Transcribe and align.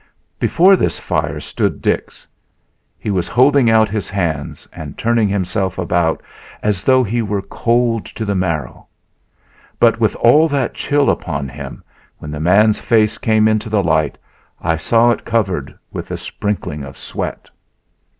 Before 0.39 0.75
this 0.75 0.97
fire 0.97 1.39
stood 1.39 1.79
Dix. 1.79 2.25
He 2.97 3.11
was 3.11 3.27
holding 3.27 3.69
out 3.69 3.87
his 3.87 4.09
hands 4.09 4.67
and 4.73 4.97
turning 4.97 5.27
himself 5.29 5.77
about 5.77 6.23
as 6.63 6.83
though 6.83 7.03
he 7.03 7.21
were 7.21 7.43
cold 7.43 8.05
to 8.05 8.25
the 8.25 8.33
marrow; 8.33 8.87
but 9.79 9.99
with 9.99 10.15
all 10.15 10.47
that 10.47 10.73
chill 10.73 11.07
upon 11.11 11.47
him, 11.49 11.83
when 12.17 12.31
the 12.31 12.39
man's 12.39 12.79
face 12.79 13.19
came 13.19 13.47
into 13.47 13.69
the 13.69 13.83
light 13.83 14.17
I 14.59 14.75
saw 14.75 15.11
it 15.11 15.23
covered 15.23 15.77
with 15.91 16.09
a 16.09 16.17
sprinkling 16.17 16.81
of 16.83 16.97
sweat. 16.97 17.47